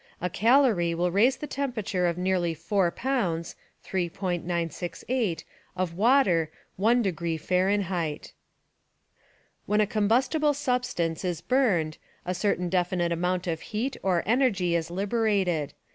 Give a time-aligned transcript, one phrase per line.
[0.19, 3.55] A calorie will raise the temperature of nearly four pounds
[3.85, 5.43] (3.968)
[5.75, 8.33] of water one degree Fahrenheit.
[9.67, 14.89] When a combustible substance is burned a certain definite amount of heat or energy is
[14.89, 15.75] liberated.